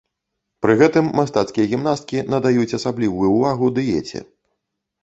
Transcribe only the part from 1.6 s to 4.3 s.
гімнасткі надаюць асаблівую ўвагу дыеце.